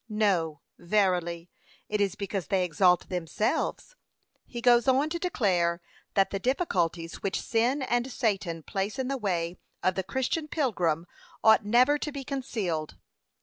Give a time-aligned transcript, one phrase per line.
[0.09, 1.51] No, verily;
[1.87, 3.95] it is because they exalt themselves.'
[4.47, 4.51] p.538.
[4.51, 5.79] He goes on to declare
[6.15, 11.05] that the difficulties which sin and Satan place in the way of the Christian pilgrim
[11.43, 12.95] ought never to be concealed.